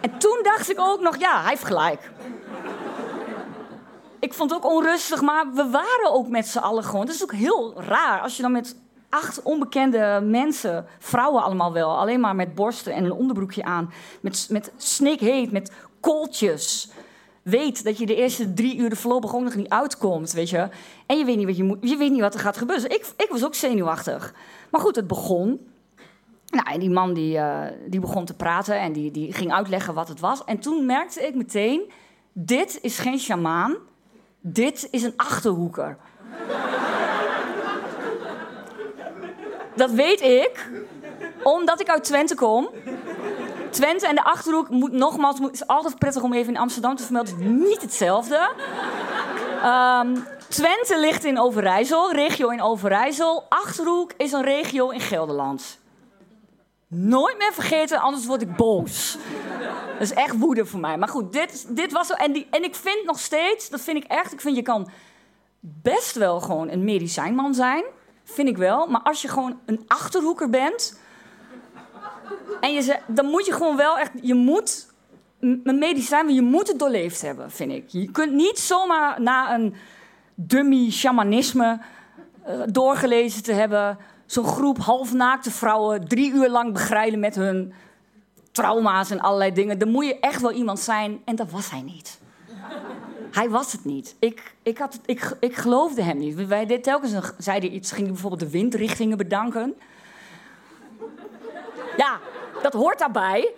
en 0.00 0.18
toen 0.18 0.40
dacht 0.42 0.70
ik 0.70 0.80
ook 0.80 1.00
nog, 1.00 1.16
ja, 1.16 1.40
hij 1.40 1.50
heeft 1.50 1.64
gelijk. 1.64 2.10
Ik 4.18 4.34
vond 4.34 4.50
het 4.50 4.64
ook 4.64 4.72
onrustig, 4.72 5.22
maar 5.22 5.52
we 5.52 5.68
waren 5.70 6.12
ook 6.12 6.28
met 6.28 6.46
z'n 6.46 6.58
allen 6.58 6.84
gewoon. 6.84 7.06
Het 7.06 7.14
is 7.14 7.22
ook 7.22 7.32
heel 7.32 7.82
raar 7.82 8.20
als 8.20 8.36
je 8.36 8.42
dan 8.42 8.52
met 8.52 8.76
acht 9.08 9.42
onbekende 9.42 10.20
mensen, 10.24 10.86
vrouwen 10.98 11.42
allemaal 11.42 11.72
wel, 11.72 11.98
alleen 11.98 12.20
maar 12.20 12.36
met 12.36 12.54
borsten 12.54 12.92
en 12.92 13.04
een 13.04 13.12
onderbroekje 13.12 13.64
aan, 13.64 13.92
met, 14.20 14.46
met 14.50 14.72
snikheet, 14.76 15.52
met 15.52 15.72
kooltjes 16.00 16.90
weet 17.42 17.84
dat 17.84 17.98
je 17.98 18.06
de 18.06 18.14
eerste 18.14 18.52
drie 18.52 18.76
uur 18.76 18.90
er 18.90 18.96
voorlopig 18.96 19.34
ook 19.34 19.42
nog 19.42 19.54
niet 19.54 19.68
uitkomt, 19.68 20.32
weet 20.32 20.50
je. 20.50 20.68
En 21.06 21.18
je 21.18 21.24
weet 21.24 21.36
niet 21.36 21.46
wat, 21.46 21.56
je 21.56 21.76
je 21.80 21.96
weet 21.96 22.10
niet 22.10 22.20
wat 22.20 22.34
er 22.34 22.40
gaat 22.40 22.56
gebeuren. 22.56 22.88
Dus 22.88 22.98
ik, 22.98 23.12
ik 23.16 23.30
was 23.30 23.44
ook 23.44 23.54
zenuwachtig. 23.54 24.34
Maar 24.70 24.80
goed, 24.80 24.96
het 24.96 25.06
begon. 25.06 25.70
Nou, 26.46 26.72
en 26.72 26.80
die 26.80 26.90
man 26.90 27.14
die, 27.14 27.36
uh, 27.36 27.64
die 27.86 28.00
begon 28.00 28.24
te 28.24 28.34
praten 28.34 28.80
en 28.80 28.92
die, 28.92 29.10
die 29.10 29.32
ging 29.32 29.52
uitleggen 29.52 29.94
wat 29.94 30.08
het 30.08 30.20
was. 30.20 30.44
En 30.44 30.58
toen 30.58 30.86
merkte 30.86 31.26
ik 31.26 31.34
meteen, 31.34 31.90
dit 32.32 32.78
is 32.82 32.98
geen 32.98 33.18
sjamaan, 33.18 33.76
dit 34.40 34.88
is 34.90 35.02
een 35.02 35.12
achterhoeker. 35.16 35.98
dat 39.76 39.90
weet 39.90 40.20
ik, 40.20 40.70
omdat 41.42 41.80
ik 41.80 41.88
uit 41.88 42.04
Twente 42.04 42.34
kom. 42.34 42.68
Twente 43.72 44.06
en 44.06 44.14
de 44.14 44.24
Achterhoek 44.24 44.68
moet 44.68 44.92
nogmaals, 44.92 45.38
het 45.38 45.54
is 45.54 45.66
altijd 45.66 45.98
prettig 45.98 46.22
om 46.22 46.32
even 46.32 46.54
in 46.54 46.60
Amsterdam 46.60 46.96
te 46.96 47.02
vermelden, 47.02 47.34
het 47.34 47.42
is 47.42 47.48
niet 47.48 47.82
hetzelfde. 47.82 48.50
Um, 49.64 50.26
Twente 50.48 50.98
ligt 50.98 51.24
in 51.24 51.38
Overijssel, 51.38 52.12
regio 52.12 52.48
in 52.48 52.62
Overijssel. 52.62 53.46
Achterhoek 53.48 54.12
is 54.16 54.32
een 54.32 54.42
regio 54.42 54.88
in 54.88 55.00
Gelderland. 55.00 55.78
Nooit 56.88 57.38
meer 57.38 57.52
vergeten, 57.52 58.00
anders 58.00 58.26
word 58.26 58.42
ik 58.42 58.56
boos. 58.56 59.16
Dat 59.92 60.00
is 60.00 60.12
echt 60.12 60.38
woede 60.38 60.66
voor 60.66 60.80
mij. 60.80 60.98
Maar 60.98 61.08
goed, 61.08 61.32
dit, 61.32 61.76
dit 61.76 61.92
was 61.92 62.06
zo. 62.06 62.14
En, 62.14 62.32
die, 62.32 62.46
en 62.50 62.64
ik 62.64 62.74
vind 62.74 63.04
nog 63.04 63.18
steeds, 63.18 63.68
dat 63.68 63.80
vind 63.80 63.96
ik 63.96 64.10
echt, 64.10 64.32
ik 64.32 64.40
vind 64.40 64.56
je 64.56 64.62
kan 64.62 64.90
best 65.60 66.16
wel 66.16 66.40
gewoon 66.40 66.68
een 66.68 66.84
medicijnman 66.84 67.54
zijn. 67.54 67.84
Vind 68.24 68.48
ik 68.48 68.56
wel. 68.56 68.86
Maar 68.86 69.00
als 69.02 69.22
je 69.22 69.28
gewoon 69.28 69.60
een 69.66 69.84
achterhoeker 69.86 70.50
bent, 70.50 71.00
en 72.60 72.72
je 72.72 72.98
dan 73.06 73.26
moet 73.26 73.46
je 73.46 73.52
gewoon 73.52 73.76
wel 73.76 73.98
echt, 73.98 74.10
je 74.20 74.34
moet 74.34 74.90
een 75.40 75.78
medicijn, 75.78 76.34
je 76.34 76.42
moet 76.42 76.68
het 76.68 76.78
doorleefd 76.78 77.22
hebben, 77.22 77.50
vind 77.50 77.72
ik. 77.72 77.88
Je 77.88 78.10
kunt 78.10 78.32
niet 78.32 78.58
zomaar 78.58 79.20
na 79.20 79.54
een 79.54 79.74
dummy 80.34 80.90
shamanisme 80.90 81.80
uh, 82.48 82.62
doorgelezen 82.66 83.42
te 83.42 83.52
hebben, 83.52 83.98
zo'n 84.26 84.46
groep 84.46 84.78
halfnaakte 84.78 85.50
vrouwen 85.50 86.08
drie 86.08 86.32
uur 86.32 86.48
lang 86.48 86.72
begrijden 86.72 87.20
met 87.20 87.34
hun 87.34 87.72
trauma's 88.52 89.10
en 89.10 89.20
allerlei 89.20 89.52
dingen. 89.52 89.78
Dan 89.78 89.90
moet 89.90 90.06
je 90.06 90.20
echt 90.20 90.40
wel 90.40 90.52
iemand 90.52 90.80
zijn, 90.80 91.20
en 91.24 91.36
dat 91.36 91.50
was 91.50 91.70
hij 91.70 91.82
niet. 91.82 92.20
Hij 93.32 93.50
was 93.50 93.72
het 93.72 93.84
niet. 93.84 94.16
Ik, 94.18 94.54
ik, 94.62 94.78
had 94.78 94.98
ik, 95.04 95.36
ik 95.40 95.56
geloofde 95.56 96.02
hem 96.02 96.18
niet. 96.18 96.46
Wij 96.46 96.66
deden 96.66 96.82
telkens 96.82 97.12
een, 97.12 97.22
zeiden 97.38 97.74
iets, 97.74 97.92
ging 97.92 98.06
bijvoorbeeld 98.06 98.40
de 98.40 98.50
windrichtingen 98.50 99.16
bedanken. 99.16 99.74
Ja, 101.96 102.18
dat 102.62 102.72
hoort 102.72 102.98
daarbij. 102.98 103.54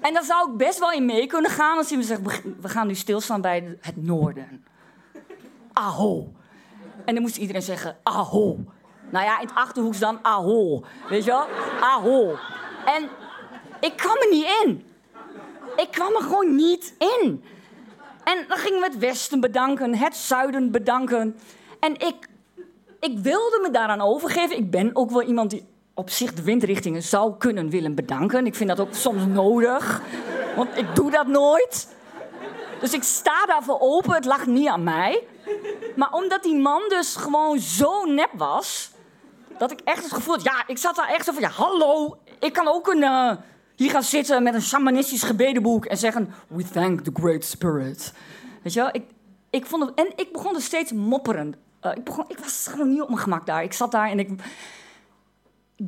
En 0.00 0.14
daar 0.14 0.24
zou 0.24 0.50
ik 0.50 0.56
best 0.56 0.78
wel 0.78 0.92
in 0.92 1.04
mee 1.04 1.26
kunnen 1.26 1.50
gaan 1.50 1.76
als 1.76 1.90
me 1.90 2.02
zegt: 2.02 2.20
we 2.60 2.68
gaan 2.68 2.86
nu 2.86 2.94
stilstaan 2.94 3.40
bij 3.40 3.76
het 3.80 4.04
noorden. 4.04 4.64
Aho. 5.72 6.32
En 7.04 7.14
dan 7.14 7.22
moest 7.22 7.36
iedereen 7.36 7.62
zeggen: 7.62 7.96
Aho. 8.02 8.58
Nou 9.10 9.24
ja, 9.24 9.40
in 9.40 9.46
het 9.46 9.56
Achterhoeks 9.56 9.98
dan 9.98 10.18
Aho. 10.22 10.84
Weet 11.08 11.24
je 11.24 11.30
wel? 11.30 11.46
Aho. 11.80 12.36
En 12.84 13.08
ik 13.80 13.96
kwam 13.96 14.16
er 14.16 14.30
niet 14.30 14.46
in. 14.64 14.86
Ik 15.76 15.88
kwam 15.90 16.14
er 16.14 16.22
gewoon 16.22 16.54
niet 16.54 16.94
in. 16.98 17.44
En 18.24 18.44
dan 18.48 18.56
gingen 18.56 18.80
we 18.80 18.86
het 18.86 18.98
Westen 18.98 19.40
bedanken, 19.40 19.94
het 19.94 20.16
Zuiden 20.16 20.70
bedanken. 20.70 21.38
En 21.80 21.92
ik, 21.92 22.28
ik 23.00 23.18
wilde 23.18 23.58
me 23.62 23.70
daaraan 23.70 24.00
overgeven. 24.00 24.56
Ik 24.56 24.70
ben 24.70 24.90
ook 24.96 25.10
wel 25.10 25.22
iemand 25.22 25.50
die 25.50 25.66
op 25.94 26.10
zich 26.10 26.34
de 26.34 26.42
windrichtingen 26.42 27.02
zou 27.02 27.36
kunnen 27.38 27.68
willen 27.68 27.94
bedanken. 27.94 28.46
Ik 28.46 28.54
vind 28.54 28.68
dat 28.68 28.80
ook 28.80 28.94
soms 28.94 29.26
nodig, 29.26 30.02
want 30.56 30.76
ik 30.76 30.94
doe 30.94 31.10
dat 31.10 31.26
nooit. 31.26 31.88
Dus 32.80 32.92
ik 32.92 33.02
sta 33.02 33.46
daarvoor 33.46 33.80
open, 33.80 34.14
het 34.14 34.24
lag 34.24 34.46
niet 34.46 34.68
aan 34.68 34.82
mij. 34.82 35.22
Maar 35.96 36.12
omdat 36.12 36.42
die 36.42 36.56
man 36.56 36.82
dus 36.88 37.16
gewoon 37.16 37.58
zo 37.58 38.04
nep 38.04 38.30
was, 38.32 38.90
dat 39.58 39.70
ik 39.70 39.80
echt 39.84 40.02
het 40.02 40.12
gevoel 40.12 40.34
had, 40.34 40.44
ja, 40.44 40.64
ik 40.66 40.78
zat 40.78 40.96
daar 40.96 41.08
echt 41.08 41.24
zo 41.24 41.32
van, 41.32 41.42
ja, 41.42 41.48
hallo, 41.48 42.18
ik 42.38 42.52
kan 42.52 42.68
ook 42.68 42.88
een, 42.88 43.02
uh, 43.02 43.32
hier 43.76 43.90
gaan 43.90 44.02
zitten 44.02 44.42
met 44.42 44.54
een 44.54 44.62
shamanistisch 44.62 45.22
gebedenboek 45.22 45.84
en 45.84 45.96
zeggen, 45.96 46.34
we 46.46 46.64
thank 46.70 47.00
the 47.00 47.10
great 47.14 47.44
spirit. 47.44 48.12
Weet 48.62 48.72
je 48.72 48.80
wel, 48.80 48.88
ik, 48.92 49.04
ik 49.50 49.66
vond 49.66 49.84
het, 49.84 49.94
en 49.94 50.12
ik 50.16 50.32
begon 50.32 50.54
er 50.54 50.62
steeds 50.62 50.92
mopperen. 50.92 51.54
Uh, 51.82 51.92
ik, 51.94 52.04
begon, 52.04 52.24
ik 52.28 52.38
was 52.38 52.66
gewoon 52.70 52.90
niet 52.90 53.00
op 53.00 53.08
mijn 53.08 53.20
gemak 53.20 53.46
daar. 53.46 53.62
Ik 53.62 53.72
zat 53.72 53.90
daar 53.90 54.10
en 54.10 54.18
ik 54.18 54.30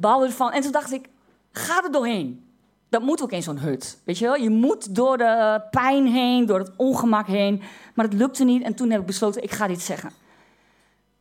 ervan. 0.01 0.53
En 0.53 0.63
toen 0.63 0.73
dacht 0.73 0.93
ik, 0.93 1.09
ga 1.53 1.85
er 1.85 1.93
doorheen. 1.93 2.45
Dat 2.89 3.03
moet 3.03 3.23
ook 3.23 3.33
in 3.33 3.43
zo'n 3.43 3.59
hut. 3.59 3.99
Weet 4.05 4.19
je 4.19 4.25
wel? 4.25 4.35
Je 4.35 4.51
moet 4.51 4.95
door 4.95 5.19
de 5.19 5.63
pijn 5.71 6.07
heen, 6.07 6.47
door 6.47 6.59
het 6.59 6.71
ongemak 6.77 7.27
heen. 7.27 7.63
Maar 7.95 8.05
het 8.05 8.15
lukte 8.15 8.45
niet. 8.45 8.63
En 8.63 8.75
toen 8.75 8.91
heb 8.91 9.01
ik 9.01 9.07
besloten, 9.07 9.43
ik 9.43 9.51
ga 9.51 9.67
dit 9.67 9.81
zeggen. 9.81 10.11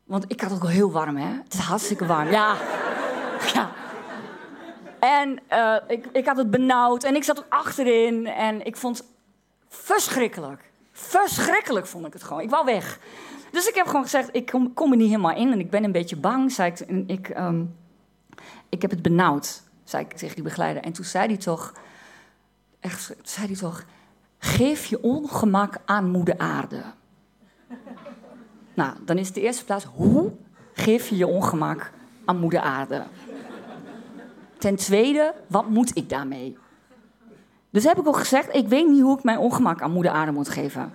Want 0.04 0.26
ik 0.28 0.42
had 0.42 0.52
het 0.52 0.64
ook 0.64 0.70
heel 0.70 0.92
warm, 0.92 1.18
hè? 1.18 1.28
Het 1.44 1.54
is 1.54 1.60
hartstikke 1.60 2.06
warm. 2.06 2.30
Ja. 2.30 2.56
ja. 3.54 3.72
En 5.00 5.40
uh, 5.52 5.76
ik, 5.88 6.06
ik 6.12 6.26
had 6.26 6.38
het 6.38 6.52
benauwd. 6.52 7.04
En 7.04 7.16
ik 7.16 7.24
zat 7.24 7.38
er 7.38 7.46
achterin. 7.50 8.28
En 8.28 8.66
ik 8.66 8.78
vond 8.78 8.98
het 8.98 9.08
verschrikkelijk. 9.68 10.72
Verschrikkelijk 10.92 11.86
vond 11.86 12.06
ik 12.06 12.14
het 12.14 12.24
gewoon. 12.24 12.42
Ik 12.42 12.50
wou 12.50 12.66
weg. 12.66 13.00
Dus 13.52 13.68
ik 13.68 13.76
heb 13.76 13.86
gewoon 13.86 14.04
gezegd, 14.04 14.30
ik 14.32 14.46
kom, 14.46 14.74
kom 14.74 14.92
er 14.92 14.98
niet 14.98 15.10
helemaal 15.10 15.36
in. 15.36 15.52
En 15.52 15.60
ik 15.60 15.70
ben 15.70 15.84
een 15.84 15.92
beetje 15.92 16.16
bang, 16.16 16.52
zei 16.52 16.72
ik. 16.72 16.80
En 16.80 17.04
ik, 17.08 17.30
um, 17.38 17.76
ik 18.76 18.82
heb 18.82 18.92
het 18.92 19.02
benauwd 19.02 19.64
zei 19.86 20.04
ik 20.04 20.14
tegen 20.14 20.36
die 20.36 20.44
begeleider. 20.44 20.84
En 20.84 20.92
toen 20.92 21.06
zei 21.06 21.28
hij 21.28 21.38
toch, 21.38 21.74
echt, 22.80 23.16
zei 23.24 23.56
toch, 23.56 23.84
geef 24.38 24.86
je 24.86 25.02
ongemak 25.02 25.78
aan 25.86 26.10
moeder 26.10 26.38
aarde. 26.38 26.82
nou, 28.74 28.94
dan 29.06 29.18
is 29.18 29.32
de 29.32 29.42
eerste 29.42 29.66
plaats, 29.66 29.86
hoe 29.86 30.32
geef 30.74 31.08
je 31.08 31.16
je 31.18 31.28
ongemak 31.28 31.92
aan 32.26 32.40
moeder 32.40 32.60
aarde? 32.60 33.04
Ten 34.58 34.76
tweede, 34.76 35.34
wat 35.48 35.70
moet 35.70 35.98
ik 35.98 36.10
daarmee? 36.10 36.58
Dus 37.70 37.84
heb 37.84 38.00
ik 38.00 38.08
ook 38.08 38.18
gezegd, 38.18 38.56
ik 38.56 38.68
weet 38.68 38.88
niet 38.88 39.02
hoe 39.02 39.18
ik 39.18 39.24
mijn 39.24 39.38
ongemak 39.38 39.82
aan 39.82 39.92
moeder 39.92 40.12
aarde 40.12 40.32
moet 40.32 40.50
geven. 40.50 40.92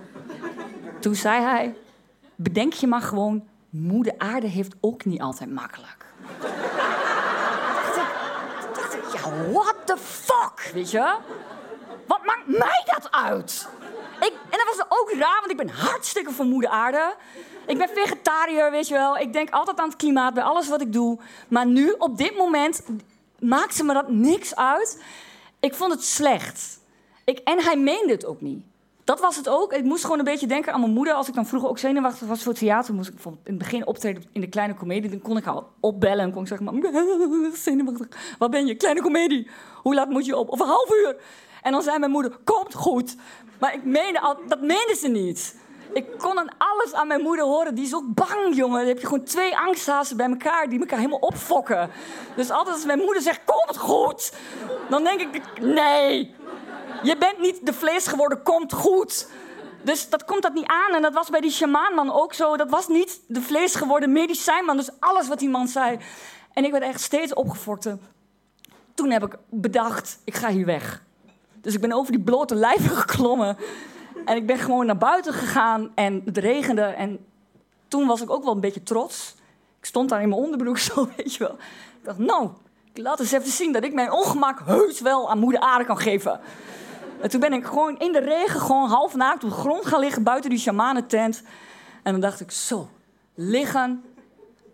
Toen 1.01 1.15
zei 1.15 1.43
hij, 1.43 1.75
bedenk 2.35 2.73
je 2.73 2.87
maar 2.87 3.03
gewoon, 3.03 3.45
moeder 3.71 4.15
aarde 4.19 4.47
heeft 4.47 4.75
ook 4.81 5.05
niet 5.05 5.21
altijd 5.21 5.51
makkelijk. 5.51 6.00
What 9.53 9.77
the 9.85 9.97
fuck, 9.97 10.71
weet 10.75 10.91
je? 10.91 11.17
Wat 12.07 12.25
maakt 12.25 12.47
mij 12.47 12.83
dat 12.85 13.11
uit? 13.11 13.69
Ik, 14.21 14.33
en 14.51 14.59
dat 14.59 14.77
was 14.77 14.87
ook 14.89 15.11
raar, 15.11 15.39
want 15.39 15.51
ik 15.51 15.57
ben 15.57 15.69
hartstikke 15.69 16.33
voor 16.33 16.45
moeder 16.45 16.71
aarde. 16.71 17.15
Ik 17.67 17.79
ben 17.79 17.89
vegetariër, 17.89 18.71
weet 18.71 18.89
je 18.89 18.95
wel. 18.95 19.17
Ik 19.17 19.33
denk 19.33 19.51
altijd 19.51 19.79
aan 19.79 19.89
het 19.89 19.97
klimaat 19.97 20.35
bij 20.35 20.43
alles 20.43 20.69
wat 20.69 20.81
ik 20.81 20.93
doe. 20.93 21.19
Maar 21.49 21.67
nu, 21.67 21.95
op 21.99 22.19
dit 22.19 22.37
moment, 22.37 22.83
maakt 23.39 23.75
ze 23.75 23.85
me 23.85 23.95
dat 23.95 24.09
niks 24.09 24.57
uit. 24.57 25.03
Ik 25.61 25.75
vond 25.75 25.93
het 25.93 26.05
slecht. 26.05 26.79
Ik, 27.25 27.39
en 27.39 27.63
hij 27.63 27.77
meende 27.77 28.13
het 28.13 28.27
ook 28.27 28.41
niet 28.41 28.65
dat 29.11 29.21
was 29.21 29.37
het 29.37 29.49
ook. 29.49 29.73
Ik 29.73 29.85
moest 29.85 30.03
gewoon 30.03 30.19
een 30.19 30.25
beetje 30.25 30.47
denken 30.47 30.73
aan 30.73 30.81
mijn 30.81 30.93
moeder. 30.93 31.15
Als 31.15 31.29
ik 31.29 31.35
dan 31.35 31.47
vroeger 31.47 31.69
ook 31.69 31.79
zenuwachtig 31.79 32.29
was 32.29 32.43
voor 32.43 32.53
theater, 32.53 32.95
moest 32.95 33.09
ik 33.09 33.15
bijvoorbeeld 33.15 33.47
in 33.47 33.53
het 33.53 33.63
begin 33.63 33.87
optreden 33.87 34.25
in 34.33 34.41
de 34.41 34.49
kleine 34.49 34.75
komedie. 34.75 35.11
Dan 35.11 35.21
kon 35.21 35.37
ik 35.37 35.47
al 35.47 35.69
opbellen 35.81 36.25
en 36.25 36.33
kon 36.33 36.43
ik 36.43 36.49
zeggen: 36.49 37.53
zenuwachtig. 37.57 38.07
Wat 38.39 38.51
ben 38.51 38.67
je? 38.67 38.75
Kleine 38.75 39.03
komedie. 39.03 39.49
Hoe 39.83 39.95
laat 39.95 40.09
moet 40.09 40.27
je 40.27 40.37
op? 40.37 40.49
Of 40.49 40.61
een 40.61 40.67
half 40.67 40.91
uur. 40.95 41.17
En 41.63 41.73
dan 41.73 41.83
zei 41.83 41.99
mijn 41.99 42.11
moeder: 42.11 42.37
Komt 42.45 42.75
goed. 42.75 43.17
Maar 43.59 43.75
ik 43.75 43.85
meende 43.85 44.37
dat 44.49 44.61
meende 44.61 44.97
ze 44.99 45.09
niet. 45.09 45.59
Ik 45.93 46.07
kon 46.19 46.39
aan 46.39 46.49
alles 46.59 46.93
aan 46.93 47.07
mijn 47.07 47.23
moeder 47.23 47.45
horen. 47.45 47.75
Die 47.75 47.85
is 47.85 47.95
ook 47.95 48.15
bang, 48.15 48.57
jongen. 48.57 48.79
Dan 48.79 48.89
heb 48.89 49.01
je 49.01 49.07
gewoon 49.07 49.25
twee 49.25 49.57
angsthazen 49.57 50.17
bij 50.17 50.29
elkaar 50.29 50.69
die 50.69 50.81
elkaar 50.81 50.99
helemaal 50.99 51.19
opfokken. 51.19 51.91
Dus 52.37 52.51
altijd 52.51 52.75
als 52.75 52.85
mijn 52.85 52.99
moeder 52.99 53.23
zegt: 53.23 53.41
Komt 53.45 53.77
goed. 53.77 54.33
Dan 54.89 55.05
denk 55.05 55.21
ik: 55.21 55.61
Nee, 55.61 56.35
je 57.03 57.17
bent 57.17 57.39
niet 57.39 57.67
de 57.67 57.73
vlees 57.73 58.07
geworden, 58.07 58.43
komt 58.43 58.73
goed. 58.73 59.29
Dus 59.83 60.09
dat 60.09 60.25
komt 60.25 60.43
dat 60.43 60.55
niet 60.55 60.67
aan. 60.67 60.95
En 60.95 61.03
dat 61.03 61.13
was 61.13 61.31
bij 61.31 61.41
die 61.41 61.51
shamaanman 61.51 62.13
ook 62.13 62.35
zo. 62.35 62.57
Dat 62.57 62.71
was 62.71 62.89
niet 62.89 63.21
de 63.27 63.41
vlees 63.41 63.75
geworden 63.75 64.13
medicijnman. 64.13 64.77
Dus 64.77 64.91
alles 65.01 65.29
wat 65.29 65.39
die 65.39 65.49
man 65.49 65.69
zei. 65.69 65.99
En 66.53 66.65
ik 66.65 66.71
werd 66.71 66.85
echt 66.85 67.01
steeds 67.01 67.35
opgefokt. 67.35 67.89
Toen 68.95 69.11
heb 69.11 69.25
ik 69.25 69.37
bedacht, 69.51 70.19
ik 70.25 70.35
ga 70.35 70.49
hier 70.49 70.67
weg. 70.67 71.03
Dus 71.61 71.75
ik 71.75 71.81
ben 71.81 71.93
over 71.93 72.13
die 72.13 72.23
blote 72.23 72.55
lijven 72.55 72.97
geklommen. 73.05 73.57
En 74.25 74.37
ik 74.37 74.47
ben 74.47 74.59
gewoon 74.59 74.87
naar 74.87 74.99
buiten 74.99 75.33
gegaan 75.33 75.93
en 75.95 76.23
het 76.25 76.39
regende. 76.39 76.83
En 76.83 77.27
toen 77.89 78.07
was 78.07 78.21
ik 78.21 78.31
ook 78.31 78.45
wel 78.45 78.55
een 78.55 78.61
beetje 78.61 78.83
trots. 78.83 79.35
Ik 79.79 79.87
stond 79.87 80.09
daar 80.09 80.23
in 80.23 80.29
mijn 80.29 80.41
onderbroek 80.41 80.79
zo, 80.89 81.09
weet 81.17 81.35
je 81.35 81.39
wel. 81.39 81.53
Ik 81.99 82.05
dacht, 82.05 82.19
nou, 82.19 82.51
laat 82.95 83.21
eens 83.21 83.33
even 83.33 83.51
zien 83.51 83.73
dat 83.73 83.85
ik 83.85 83.93
mijn 83.93 84.13
ongemak 84.13 84.61
heus 84.65 85.01
wel 85.01 85.31
aan 85.31 85.39
moeder 85.39 85.61
aarde 85.61 85.85
kan 85.85 85.99
geven. 85.99 86.41
En 87.21 87.31
toen 87.31 87.41
ben 87.41 87.53
ik 87.53 87.65
gewoon 87.65 87.99
in 87.99 88.13
de 88.13 88.19
regen, 88.19 88.61
gewoon 88.61 88.89
half 88.89 89.15
naakt 89.15 89.45
op 89.45 89.51
de 89.51 89.57
grond 89.57 89.87
gaan 89.87 90.01
liggen 90.01 90.23
buiten 90.23 90.51
die 90.51 90.59
shamanentent. 90.59 91.43
En 92.03 92.13
dan 92.13 92.21
dacht 92.21 92.41
ik, 92.41 92.51
zo, 92.51 92.89
liggen. 93.35 94.05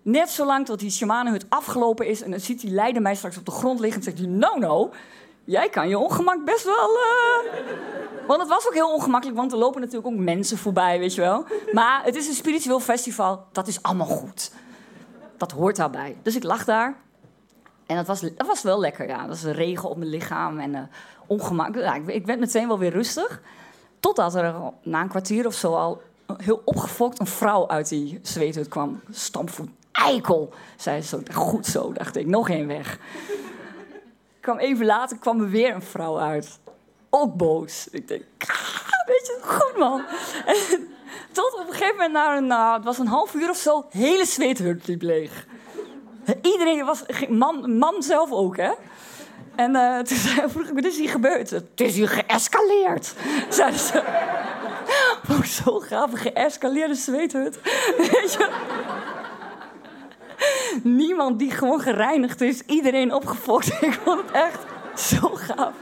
Net 0.03 0.31
zolang 0.31 0.67
tot 0.67 0.79
die 0.79 0.91
shamanenhut 0.91 1.47
afgelopen 1.49 2.07
is. 2.07 2.23
En 2.23 2.31
dan 2.31 2.41
ziet 2.41 2.61
die 2.61 2.71
leider 2.71 3.03
mij 3.03 3.15
straks 3.15 3.37
op 3.37 3.45
de 3.45 3.51
grond 3.51 3.81
liggen 3.81 3.99
en 3.99 4.05
zegt 4.05 4.19
hij, 4.19 4.27
nou 4.27 4.59
nou, 4.59 4.91
jij 5.45 5.69
kan 5.69 5.89
je 5.89 5.99
ongemak 5.99 6.45
best 6.45 6.65
wel... 6.65 6.91
Uh... 6.91 7.53
Want 8.27 8.41
het 8.41 8.49
was 8.49 8.67
ook 8.67 8.75
heel 8.75 8.93
ongemakkelijk, 8.93 9.39
want 9.39 9.53
er 9.53 9.59
lopen 9.59 9.81
natuurlijk 9.81 10.07
ook 10.07 10.21
mensen 10.21 10.59
voorbij, 10.59 10.99
weet 10.99 11.15
je 11.15 11.21
wel. 11.21 11.45
Maar 11.73 12.05
het 12.05 12.17
is 12.17 12.29
een 12.29 12.35
spiritueel 12.35 12.81
festival, 12.81 13.47
dat 13.53 13.67
is 13.67 13.83
allemaal 13.83 14.07
goed. 14.07 14.51
Dat 15.37 15.53
hoort 15.53 15.77
daarbij. 15.77 16.17
Dus 16.23 16.37
ik 16.37 16.43
lag 16.43 16.65
daar. 16.65 16.97
En 17.87 17.97
dat 17.97 18.07
was, 18.07 18.21
dat 18.21 18.47
was 18.47 18.63
wel 18.63 18.81
lekker, 18.81 19.09
ja. 19.09 19.27
Dat 19.27 19.43
was 19.43 19.53
regen 19.53 19.89
op 19.89 19.97
mijn 19.97 20.11
lichaam 20.11 20.59
en 20.59 20.71
uh, 20.71 20.81
ongemakkelijk. 21.27 21.89
Ja, 21.89 21.95
ik, 21.95 22.07
ik, 22.07 22.27
werd 22.27 22.41
meteen 22.41 22.69
wel 22.69 22.79
weer 22.79 22.93
rustig. 22.93 23.41
Totdat 24.01 24.35
er 24.35 24.55
na 24.83 25.01
een 25.01 25.09
kwartier 25.09 25.47
of 25.47 25.55
zo 25.55 25.75
al 25.75 26.03
heel 26.37 26.63
opgefokt 26.65 27.21
een 27.21 27.27
vrouw 27.27 27.69
uit 27.69 27.89
die 27.89 28.19
zweethut 28.23 28.69
kwam. 28.69 29.01
Stampvoet. 29.11 29.69
Eikel, 29.93 30.53
zei 30.77 31.03
ze. 31.03 31.23
Goed 31.33 31.67
zo, 31.67 31.93
dacht 31.93 32.17
ik. 32.17 32.27
Nog 32.27 32.51
één 32.51 32.67
weg. 32.67 32.99
kwam 34.41 34.59
even 34.59 34.87
later 34.87 35.19
kwam 35.19 35.41
er 35.41 35.51
weer 35.51 35.75
een 35.75 35.83
vrouw 35.83 36.19
uit. 36.19 36.59
Ook 37.11 37.37
boos. 37.37 37.89
Ik 37.91 38.09
denk, 38.09 38.23
weet 39.07 39.27
je, 39.27 39.39
goed 39.43 39.77
man. 39.79 40.05
En 40.47 40.89
tot 41.33 41.55
op 41.55 41.67
een 41.67 41.73
gegeven 41.75 41.95
moment, 41.95 42.13
na 42.13 42.41
nou, 42.41 42.77
het 42.77 42.85
was 42.85 42.99
een 42.99 43.07
half 43.07 43.35
uur 43.35 43.51
of 43.51 43.57
zo, 43.57 43.87
hele 43.91 44.25
zweethut 44.25 44.87
liep 44.87 45.03
leeg. 45.03 45.47
Iedereen 46.43 46.85
was, 46.85 47.03
man, 47.29 47.79
man 47.79 48.03
zelf 48.03 48.31
ook, 48.31 48.57
hè? 48.57 48.71
En 49.57 49.75
uh, 49.77 49.99
toen 50.07 50.17
vroeg 50.51 50.67
ik, 50.67 50.75
wat 50.75 50.85
is 50.85 50.99
hier 50.99 51.09
gebeurd? 51.09 51.51
Het 51.51 51.81
is 51.81 51.95
hier 51.95 52.09
geëscaleerd, 52.09 53.15
zeiden 53.49 53.81
ze. 53.81 54.03
Zo 55.63 55.79
gaaf, 55.81 56.13
een 56.13 56.19
geëscaleerde 56.19 56.95
zweethut. 56.95 57.59
Weet 57.97 58.33
je? 58.33 58.51
Niemand 60.83 61.39
die 61.39 61.51
gewoon 61.51 61.81
gereinigd 61.81 62.41
is, 62.41 62.61
iedereen 62.61 63.15
opgefokt. 63.15 63.67
Ik 63.81 63.93
vond 64.05 64.21
het 64.21 64.31
echt 64.31 64.59
zo 64.95 65.29
gaaf. 65.33 65.75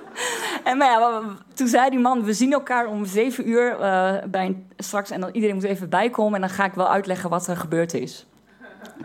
En 0.64 0.76
maar 0.76 0.90
ja, 0.90 1.22
toen 1.54 1.66
zei 1.66 1.90
die 1.90 1.98
man, 1.98 2.24
we 2.24 2.32
zien 2.32 2.52
elkaar 2.52 2.86
om 2.86 3.04
zeven 3.04 3.48
uur 3.48 3.80
uh, 3.80 4.14
bij 4.26 4.64
straks 4.76 5.10
en 5.10 5.20
dan 5.20 5.30
iedereen 5.32 5.54
moet 5.54 5.64
even 5.64 5.88
bijkomen 5.88 6.34
en 6.34 6.40
dan 6.40 6.56
ga 6.56 6.64
ik 6.64 6.74
wel 6.74 6.88
uitleggen 6.88 7.30
wat 7.30 7.46
er 7.46 7.56
gebeurd 7.56 7.94
is. 7.94 8.26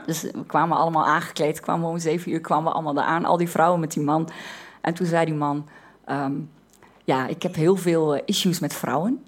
Dus 0.06 0.22
we 0.22 0.46
kwamen 0.48 0.78
allemaal 0.78 1.06
aangekleed, 1.06 1.60
kwamen 1.60 1.90
om 1.90 2.00
zeven 2.00 2.32
uur 2.32 2.42
kwamen 2.42 2.66
we 2.66 2.72
allemaal 2.72 2.94
daar 2.94 3.04
aan, 3.04 3.26
al 3.26 3.38
die 3.38 3.50
vrouwen 3.50 3.80
met 3.80 3.92
die 3.92 4.04
man. 4.04 4.30
En 4.82 4.94
toen 4.94 5.06
zei 5.06 5.26
die 5.26 5.34
man, 5.34 5.68
ehm, 6.06 6.34
ja, 7.04 7.28
ik 7.28 7.44
heb 7.44 7.56
heel 7.56 7.76
veel 7.76 8.16
eh, 8.16 8.22
issues 8.26 8.60
met 8.60 8.74
vrouwen. 8.74 9.26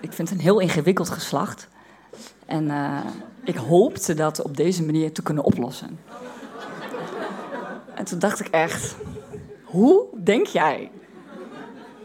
Ik 0.00 0.12
vind 0.12 0.28
het 0.28 0.38
een 0.38 0.44
heel 0.44 0.60
ingewikkeld 0.60 1.10
geslacht. 1.10 1.68
En 2.46 2.64
uh, 2.64 2.98
ik 3.44 3.56
hoopte 3.56 4.14
dat 4.14 4.42
op 4.42 4.56
deze 4.56 4.84
manier 4.84 5.12
te 5.12 5.22
kunnen 5.22 5.44
oplossen. 5.44 5.98
En 7.94 8.04
toen 8.04 8.18
dacht 8.18 8.40
ik 8.40 8.46
echt, 8.46 8.96
hoe 9.64 10.06
denk 10.22 10.46
jij 10.46 10.90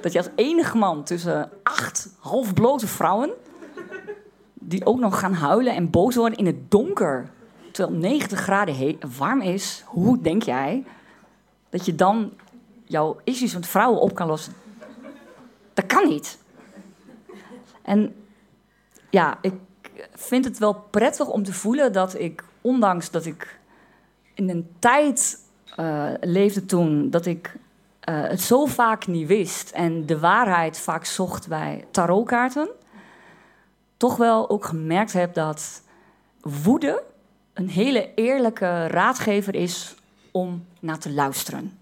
dat 0.01 0.11
je 0.11 0.17
als 0.17 0.29
enige 0.35 0.77
man 0.77 1.03
tussen 1.03 1.49
acht 1.63 2.09
halfblote 2.19 2.87
vrouwen 2.87 3.31
die 4.71 4.85
ook 4.85 4.99
nog 4.99 5.19
gaan 5.19 5.33
huilen 5.33 5.75
en 5.75 5.89
boos 5.89 6.15
worden 6.15 6.37
in 6.37 6.45
het 6.45 6.71
donker. 6.71 7.29
terwijl 7.71 7.97
90 7.97 8.39
graden 8.39 8.97
warm 9.17 9.41
is, 9.41 9.83
hoe 9.85 10.21
denk 10.21 10.43
jij 10.43 10.83
dat 11.69 11.85
je 11.85 11.95
dan 11.95 12.31
jouw 12.85 13.17
issues 13.23 13.53
met 13.53 13.67
vrouwen 13.67 14.01
op 14.01 14.15
kan 14.15 14.27
lossen? 14.27 14.53
Dat 15.73 15.85
kan 15.85 16.07
niet. 16.07 16.37
En 17.81 18.15
ja, 19.09 19.37
ik 19.41 19.53
vind 20.13 20.45
het 20.45 20.57
wel 20.57 20.73
prettig 20.73 21.27
om 21.27 21.43
te 21.43 21.53
voelen 21.53 21.93
dat 21.93 22.19
ik, 22.19 22.43
ondanks 22.61 23.11
dat 23.11 23.25
ik 23.25 23.59
in 24.33 24.49
een 24.49 24.69
tijd 24.79 25.39
eh, 25.75 26.09
leefde 26.19 26.65
toen 26.65 27.09
dat 27.09 27.25
ik 27.25 27.55
eh, 27.99 28.21
het 28.21 28.41
zo 28.41 28.65
vaak 28.65 29.07
niet 29.07 29.27
wist 29.27 29.71
en 29.71 30.05
de 30.05 30.19
waarheid 30.19 30.79
vaak 30.79 31.05
zocht 31.05 31.47
bij 31.47 31.85
tarotkaarten, 31.91 32.69
toch 34.01 34.17
wel 34.17 34.49
ook 34.49 34.65
gemerkt 34.65 35.13
heb 35.13 35.33
dat 35.33 35.81
woede 36.41 37.03
een 37.53 37.69
hele 37.69 38.13
eerlijke 38.15 38.87
raadgever 38.87 39.55
is 39.55 39.95
om 40.31 40.65
naar 40.79 40.97
te 40.97 41.11
luisteren. 41.11 41.79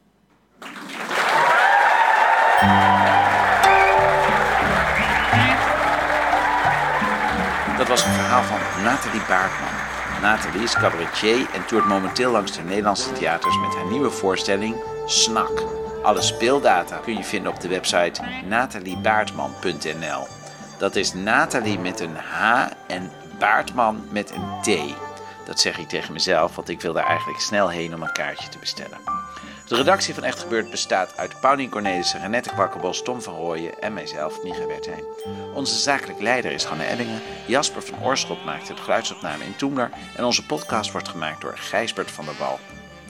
Dat 7.78 7.88
was 7.88 8.06
een 8.06 8.12
verhaal 8.12 8.44
van 8.44 8.84
Nathalie 8.84 9.22
Baartman. 9.28 9.70
Nathalie 10.22 10.64
is 10.64 10.74
cabaretier 10.74 11.50
en 11.54 11.66
toert 11.66 11.86
momenteel 11.86 12.32
langs 12.32 12.52
de 12.52 12.62
Nederlandse 12.62 13.12
theaters 13.12 13.58
met 13.60 13.76
haar 13.76 13.92
nieuwe 13.92 14.10
voorstelling 14.10 14.76
Snak. 15.06 15.64
Alle 16.04 16.22
speeldata 16.22 16.98
kun 16.98 17.18
je 17.18 17.24
vinden 17.24 17.52
op 17.52 17.60
de 17.60 17.68
website 17.68 18.22
nataliebaartman.nl. 18.48 20.39
Dat 20.80 20.96
is 20.96 21.14
Nathalie 21.14 21.80
met 21.80 22.00
een 22.00 22.16
H 22.16 22.68
en 22.88 23.12
Baartman 23.40 24.08
met 24.10 24.32
een 24.32 24.62
T. 24.62 24.96
Dat 25.46 25.60
zeg 25.60 25.78
ik 25.78 25.88
tegen 25.88 26.14
mezelf, 26.14 26.56
want 26.56 26.70
ik 26.70 26.82
wil 26.82 26.94
daar 26.94 27.06
eigenlijk 27.06 27.40
snel 27.40 27.70
heen 27.70 27.96
om 27.96 28.02
een 28.02 28.12
kaartje 28.12 28.50
te 28.50 28.58
bestellen. 28.58 28.98
De 29.68 29.76
redactie 29.76 30.14
van 30.14 30.24
Echt 30.24 30.40
Gebeurd 30.40 30.70
bestaat 30.70 31.18
uit 31.18 31.40
Paulien 31.40 31.70
Cornelissen, 31.70 32.22
Renette 32.22 32.50
Kwakkerbos, 32.50 33.04
Tom 33.04 33.22
van 33.22 33.36
Rooyen 33.36 33.82
en 33.82 33.94
mijzelf, 33.94 34.44
Micha 34.44 34.68
Wertheim. 34.68 35.04
Onze 35.54 35.80
zakelijk 35.80 36.22
leider 36.22 36.52
is 36.52 36.64
Hanne 36.64 36.84
Ellingen, 36.84 37.22
Jasper 37.46 37.82
van 37.82 38.04
Oorschot 38.04 38.46
maakt 38.46 38.68
het 38.68 38.80
geluidsopname 38.80 39.46
in 39.46 39.56
Toemler 39.56 39.92
en 40.16 40.26
onze 40.26 40.46
podcast 40.46 40.92
wordt 40.92 41.10
gemaakt 41.10 41.42
door 41.42 41.58
Gijsbert 41.58 42.12
van 42.12 42.26
der 42.26 42.36
Wal. 42.40 42.60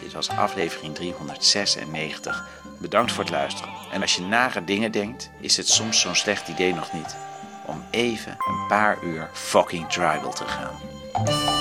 Dit 0.02 0.14
was 0.14 0.30
aflevering 0.30 0.96
396. 0.96 2.48
Bedankt 2.78 3.12
voor 3.12 3.24
het 3.24 3.34
luisteren. 3.34 3.74
En 3.92 4.02
als 4.02 4.16
je 4.16 4.22
nare 4.22 4.64
dingen 4.64 4.92
denkt, 4.92 5.30
is 5.40 5.58
het 5.58 5.68
soms 5.68 6.00
zo'n 6.00 6.16
slecht 6.16 6.48
idee 6.48 6.74
nog 6.74 6.94
niet 6.94 7.28
om 7.70 7.84
even 7.92 8.32
een 8.32 8.68
paar 8.68 8.98
uur 9.04 9.30
fucking 9.34 9.90
tribal 9.90 10.34
te 10.34 10.46
gaan. 10.46 11.59